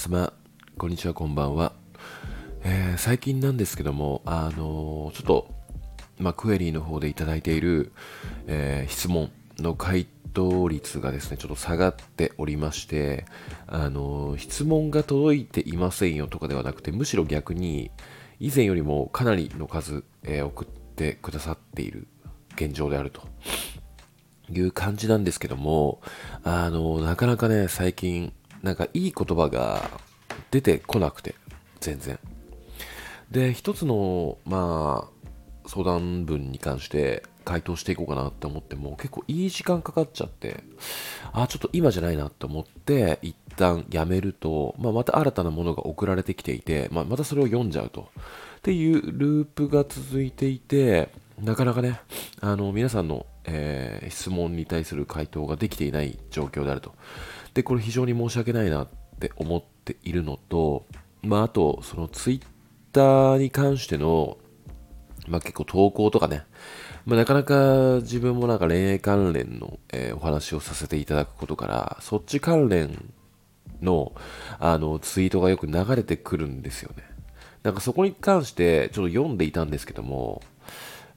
[0.00, 0.32] 様、
[0.78, 1.74] こんにちは、こんばんは。
[2.64, 5.50] えー、最近なんですけども、あのー、ちょっと、
[6.18, 7.92] まあ、クエリーの方でいただいている、
[8.46, 13.26] えー、質問の回答率がですね、ちょっと下がっておりまして、
[13.66, 17.90] あの質問が届いていませんよとかではなくて、むしろ逆に、
[18.38, 22.08] 以前よりもかなりの数、え送ってくださっている
[22.54, 23.28] 現状であると。
[24.52, 26.00] いう感じなんですけども、
[26.42, 28.32] あの、なかなかね、最近、
[28.62, 29.90] なんかいい言葉が
[30.50, 31.34] 出てこなくて、
[31.80, 32.18] 全然。
[33.30, 40.62] で、一つの、まあ、相談文に関して回答していこうかなって思っても、結構いい時間かかっちゃって、
[41.32, 48.08] あ、ちょっと今じゃないなって思って、一旦やめると、まあ、また新たなものが送られてきていて、まあ、またそれを読んじゃうと。
[48.58, 51.10] っていうループが続いていて、
[51.42, 52.00] なかなかね、
[52.40, 56.94] あの、皆さんの、えー、質問に対する回答ができていない状況であると。
[57.54, 58.88] で、これ非常に申し訳ないなっ
[59.18, 60.86] て思っているのと、
[61.22, 62.42] まあ、あと、そのツイッ
[62.92, 64.38] ターに関しての、
[65.28, 66.44] まあ、結構投稿とかね、
[67.06, 73.12] まあ、なかなか自分もなんか恋愛関連の、えー、お話をさせていただくことから、そっち関連
[73.80, 74.12] の
[74.58, 77.04] あのツイートがよく流れてくるんですよね。
[77.62, 80.42] なんかそこに関してちょっと読んでいたんですけども、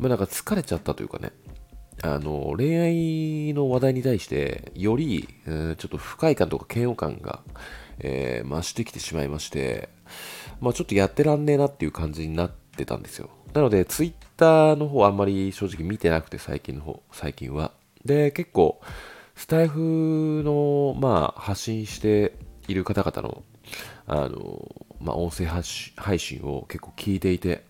[0.00, 1.30] まあ、なんか疲れちゃったというかね、
[2.02, 7.40] あの、恋愛の話題に対して、より、えー、ちょっと不快感とか嫌悪感が、
[7.98, 9.90] えー、増してきてしまいまして、
[10.60, 13.28] まあちょっとやってらんねえなっていう感じになってたんですよ。
[13.52, 17.72] なので、ツイッターの方あんまり正直見てなくて、最近の方、最近は。
[18.02, 18.80] で、結構、
[19.34, 22.34] スタイフの、まあ、発信して
[22.68, 23.42] いる方々の、
[24.06, 24.66] あの、
[25.00, 27.64] まあ、音声配信を結構聞いていて、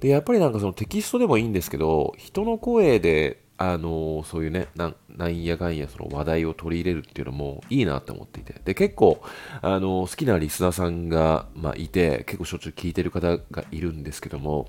[0.00, 8.60] で、やっぱりなんかそのテキストでもいいんですけど、人の声で、あのそういうねな、なんやかんやその話題を取り入れるっていうのもいいなって思っていて。
[8.64, 9.22] で、結構、
[9.62, 14.68] あの好きなリスナーさんが、まあ、いて、結構しょっちゅう聞いてる方がいるんですけども、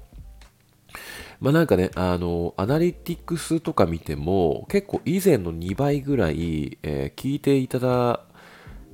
[1.39, 8.21] まあなんかね、あの、アナリティクスとか見ても、結構以前の2倍ぐらい、えー、聞いていただ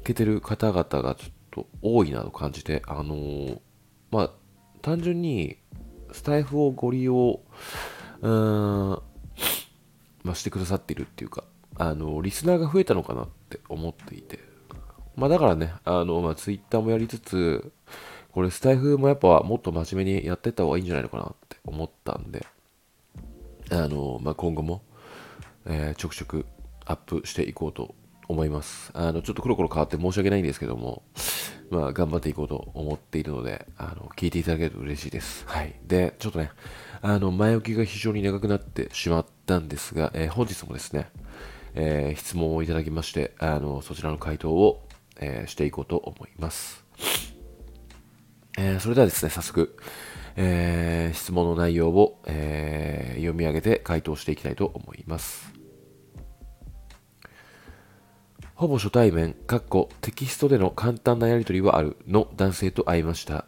[0.03, 3.61] けてる方々がちょっと多いなと感じて、あの
[4.11, 4.31] まあ、
[4.81, 5.57] 単純に、
[6.13, 7.41] スタイフをご利用、
[8.21, 9.01] うーん、
[10.23, 11.43] まあ、してくださっているっていうか、
[11.77, 14.39] あの、リスナーが増えたのかなって思っていて。
[15.15, 17.71] まあだからね、あの、まあツイッターもやりつつ、
[18.31, 22.45] これスタイフもやっぱもっと真面目にやってった方がいいんじゃないのかなって思ったんで、
[23.71, 24.81] あの、まあ今後も、
[25.65, 26.45] えー、ちょくちょく
[26.85, 27.95] アップしていこうと
[28.27, 28.91] 思います。
[28.93, 31.03] あの、ちょっとコロコロ変わって申し訳ないんですけども、
[31.69, 35.43] まあ、頑張っていこうと思っているので、あの、聞いていただけると嬉しいです。
[35.47, 35.75] はい。
[35.85, 36.51] で、ちょっとね、
[37.01, 41.09] あの、前置きが非常に長くなってしまったんですが、えー、本日もですね、
[41.75, 44.87] えー、質問をいただきまして、あの、そちらの回答を、
[45.19, 46.83] えー、していこうと思います。
[48.55, 49.75] えそれではですね、早速、
[50.35, 55.62] え質問の内容を、え読み上げて回答していきたいと思います。
[58.63, 63.43] ほぼ初対面、かっこテキストでの簡単なやりとりはあるの男性と会いました。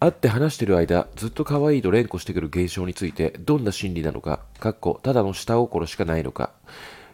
[0.00, 6.52] 会って話してる間、ずっと可愛いと連呼してくる現象について、どんな心理なのか、かっこただの下心しかないのか、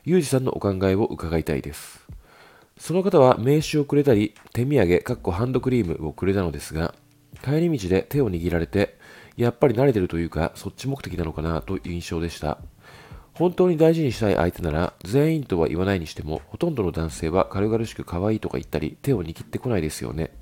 [0.05, 2.05] ゆうじさんのお考えを伺いたいです。
[2.81, 6.97] その方は名刺をくれたり、手土産、かっこハンドクリームをくれたのですが、
[7.45, 8.99] 帰り道で手を握られて、
[9.37, 12.59] やっぱり慣れてるというか、そっち目的なのかなという印象でした。
[13.34, 20.33] 本当に大事にしたい相手なら、全員とは言わないにしても、ほとんどの男性は軽々しく可愛いとか言ったり、手を握ってこないですよね。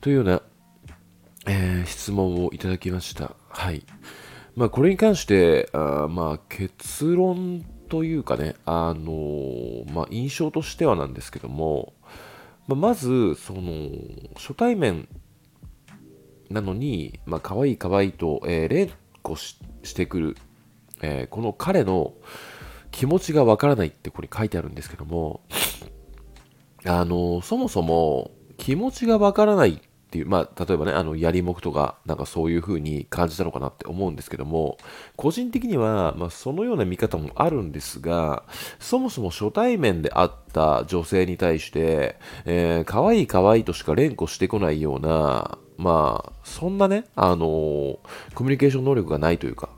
[0.00, 0.42] というような、
[1.46, 3.36] えー、質問をいただきました。
[3.48, 3.84] はい。
[4.56, 11.94] まあ、これに関して、あまあ、結論というかね、あのー、まあ、印象としてはなんですけども、
[12.66, 13.90] まあ、まず、その、
[14.34, 15.08] 初対面
[16.50, 18.90] なのに、まあ、可愛い可愛いと、えー、連
[19.22, 19.58] 呼し
[19.94, 20.36] てくる
[21.02, 22.14] えー、この彼の
[22.90, 25.42] 気持ちがわからないってこれ書いてあるんですけども、
[26.84, 29.78] あの、そもそも気持ちがわからないっ
[30.08, 34.78] ていう、まあ、例えばね、あの、やりもくとか、なんかそういう風に感じたのかなって思うんですけども、
[35.16, 38.44] 個人的には、まあ、そのような見方もあるんですが、
[38.78, 47.98] そもそも初対面で会った女性に対して、えー、可愛い可愛いとしか連呼してこないような、まあ、そんなね、あのー、
[48.34, 49.68] コミュニケーション能力がないというか、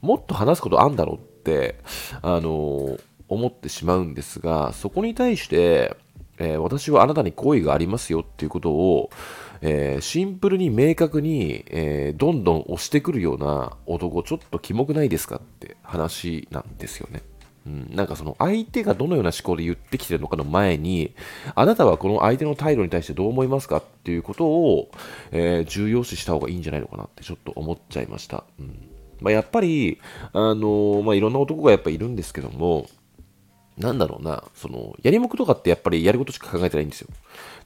[0.00, 1.76] もっと話すことあんだろうって、
[2.22, 2.98] あの
[3.28, 5.96] 思ってしまうんですが、そこに対して、
[6.38, 9.10] えー、私はあなたに好意がありますよっていうことを、
[9.60, 17.22] えー、シンプルに明確に、えー、どんどん押してくるような男、ちょっとキモくないですかって話なんですよね。
[17.66, 21.12] うん、なんかその相手がどのような思考で言ってきてるのかの前に、
[21.54, 24.90] あなたはこの相手の態度に対してどう思いますかっていうことを、
[25.32, 28.44] えー、重要視した方がいいんじゃないのかなってちょっと思っちゃいました。
[28.60, 28.87] うん
[29.20, 30.00] まあ、やっぱり、
[30.32, 32.86] あのー、まあ、いろんな男がやっぱいるんですけども、
[33.78, 37.08] なんだろうな、その、やりもくとかってやっぱりやることしか考えてないんですよ。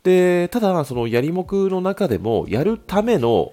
[0.03, 3.53] で、ただ、そのやりもくの中でも、やるための、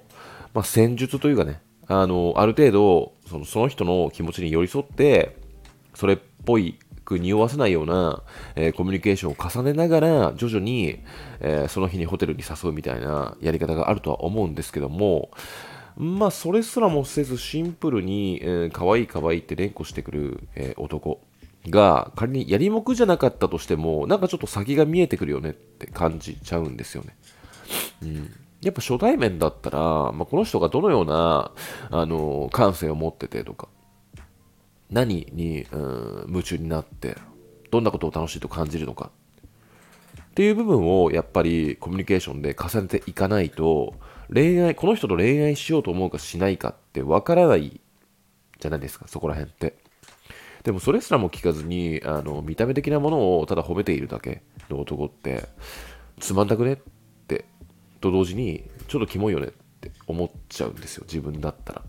[0.53, 5.37] まあ、戦術というかね、あの、ある程度、そのその人の気持ちに寄り添って、
[5.95, 6.77] それっぽい
[7.09, 8.21] く匂わせないような、
[8.55, 10.99] えー、コミュニケーションを重ねながら、徐々に、
[11.39, 15.31] えー、その日にホテルに誘うみたいなやり方があるとは思うんですけども、
[15.99, 21.21] まあ、それすらもせずシンプルに、えー、可愛い可愛いって連呼してくる、えー、男
[21.67, 27.17] が仮にやりもくじゃなかったとしても、なんかちょっと先が見えてくるよねって感じちゃうんですよね。
[28.01, 28.33] うん。
[28.61, 29.79] やっぱ初対面だったら、
[30.13, 31.51] まあ、この人がどのような、
[31.91, 33.67] あの、感性を持っててとか、
[34.89, 37.17] 何に、うん、夢中になって、
[37.71, 39.11] どんなことを楽しいと感じるのか
[40.29, 43.95] っていう部分をやっぱりコミュニケーションで重ねていかないと、
[44.31, 47.81] 恋愛、この人と恋愛しようと思うかしないかってわからない
[48.59, 49.77] じゃないですか、そこら辺って。
[50.63, 55.47] でもそれすらも聞かずに、あの、見た目的なものをただ褒めているだけの男って、
[56.19, 56.77] つまんなくねっ
[57.27, 57.45] て、
[58.01, 59.49] と同時に、ちょっとキモいよねっ
[59.81, 61.81] て思っちゃうんですよ、自分だったら。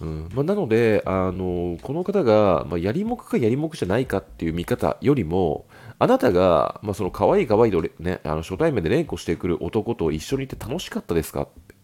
[0.00, 5.66] うんまあ、なので、あのこの方が、まあ、やりもくかやりもくじゃないかっていう見方よりも、
[6.02, 11.42] あなたが、まあ、その可愛い可愛いと、ね、あの初対面で連呼してくる男と一緒にいて楽しかったですか？
[11.42, 11.74] って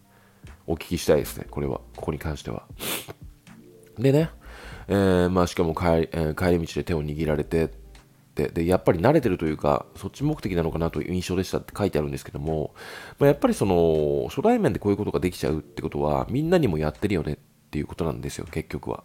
[0.66, 2.64] お聞きしたいですね、これは、ここに関しては。
[3.98, 4.30] でね、
[4.88, 7.70] えー、まあ、しかも帰り,、えー、帰り道で手を握られて
[8.34, 12.74] でで、やっぱり慣れてるというか、そっち目的なのかなという印象でしたって書いてあるんですけども、
[13.18, 17.36] まあ、やっぱりその初対面でこういうことができちゃうってことは、みんなにもやってるよねっ
[17.70, 19.04] ていうことなんですよ、結局は。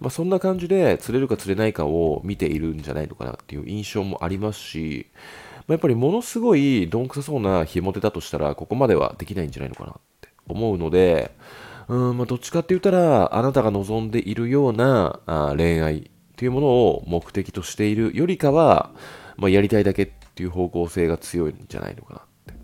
[0.00, 5.06] まあ、そんな感じで釣れるか釣れないかを見ているんじゃないのかなっていう印象もありますし、
[5.58, 11.30] まあ、やっぱりものすごいどんくさそうなひも手だとしたら、ここまではできないんじゃないのかなって思うので、
[11.88, 16.02] うんまあ、どっちかって言ったら、あなたが望んでいるようなあ恋愛っ
[16.36, 18.92] ていうものを目的としているよりかは、
[19.36, 22.54] まあ、やりたいだけっていう方向性が強いんじゃないのかなって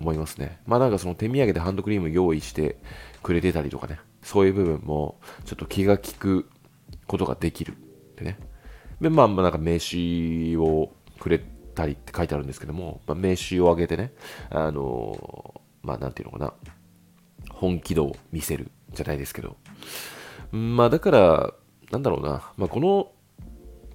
[0.00, 0.60] 思いますね。
[0.66, 2.76] まあなんかその手土産でハンドクリーム用意して
[3.22, 6.48] くれてたりとかね、そういう部分もちょっと気が利く
[7.06, 7.74] ことができるっ
[8.16, 8.38] てね。
[9.00, 11.40] で、まあ、まあ、なんか名刺をくれ
[11.74, 14.12] たりって書いてあるんですけども、まあ、名刺をあげてね、
[14.50, 16.54] あのー、まあ、なんていうのかな、
[17.50, 19.56] 本気度を見せるじゃないですけど。
[20.52, 21.54] まあだから、
[21.90, 23.12] なんだろうな、まあ、この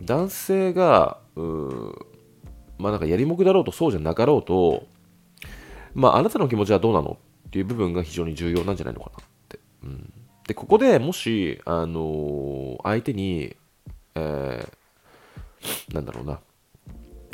[0.02, 1.42] 男性が、う
[2.80, 4.88] まあなんかやりもくだろうとそうじゃなかろうと、
[5.94, 7.18] まああなたの気持ちはどうなの
[7.48, 9.60] っていう部分が非常に重要なんじゃないのかなって。
[9.84, 10.14] うん、
[10.48, 13.56] で、ここでもし、あのー、相手に、
[14.16, 16.40] えー、なんだろうな、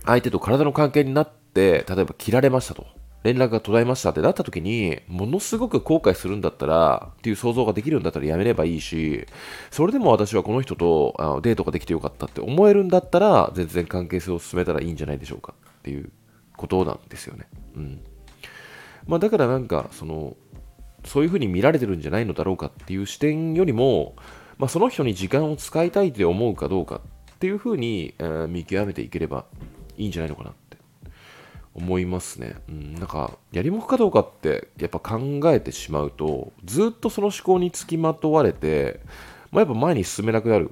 [0.05, 2.85] 相手と体の関係になって、例えば切られましたと。
[3.23, 9.25] 連絡が途絶えましたってなった時に、ものすごく後悔するんだったら、っていう想像ができるんだったらやめればいいし、
[9.71, 16.11] それでも私はこの人とあのデートができてよかったって思えるんだったら、全然関係性を進めたらいいんじゃないでしょうかっていう
[16.57, 17.47] ことなんですよね。
[17.77, 18.01] うん。
[19.07, 20.35] まあだからなんか、その、
[21.05, 24.15] そういうふうに見られてるんじゃないのだろうかっていう視点よりも、
[24.57, 27.01] まあ、その人に時間を使いたいって思うかどうか
[27.33, 29.45] っていうふうに、えー、見極めていければ
[29.97, 30.77] いいんじゃないのかなって
[31.75, 32.55] 思いますね。
[32.69, 39.01] うん、なんか、やりもくかどうかってやっぱ考えてしまうと、ずっとその思考につきまとわれて、
[39.51, 40.71] まあ、やっぱ前に進めなくなる。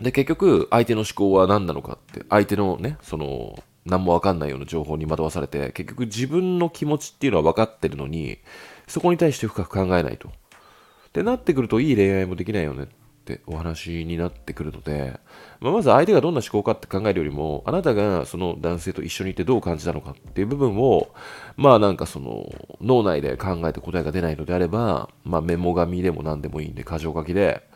[0.00, 8.38] で、結局、相手の思考は何なのかって、相手のね、その、何もわかんないような情報に惑わされて、結局自分の気持ちっていうのは分かってるのに、
[8.86, 10.28] そこに対して深く考えないと。
[10.28, 10.32] っ
[11.12, 12.86] てなってくると、いい恋愛もできないよねっ
[13.24, 15.20] てお話になってくるので、
[15.60, 21.14] まあ、まず相手がどんな思考かって考えるよりも、あなたがその男性と一緒にいてどう感じたのかっていう部分を、
[21.56, 27.68] まあなんかその脳内で考えて答えが出ないのであれば、まあメモ紙でも何でもいいんで、箇条書きで、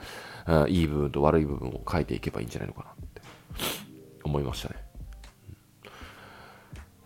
[0.46, 3.20] あいい部分と悪い部分を書いていけばいいんじゃないのかなって
[4.24, 4.76] 思いましたね。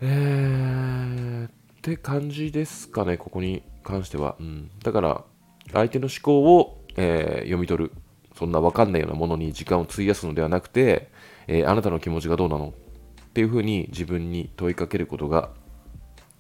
[0.03, 1.51] えーっ、
[1.81, 4.37] って感じですかね、ここに関しては。
[4.39, 5.25] うん、だから、
[5.73, 7.93] 相手の思考を、えー、読み取る。
[8.37, 11.11] そんなわかんないようなものに時間を費やすのではなくて、
[11.47, 12.69] えー、あなたの気持ちがどうなの？
[12.69, 15.51] っていうふうに自分に問いかけることが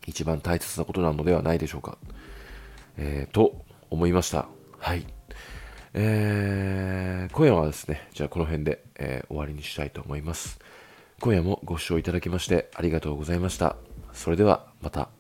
[0.07, 1.99] 一番大切なことなのではないでしょうか。
[2.97, 4.47] えー、と思いました。
[4.79, 5.07] はい。
[5.95, 10.59] えー、今夜はですね、じゃあこの辺で、えー、終わりにしたいと思います。
[11.21, 13.77] 今夜もご視聴いただきましてありがとうございました。
[14.13, 15.20] それではまた。